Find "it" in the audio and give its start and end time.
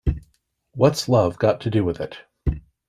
2.01-2.17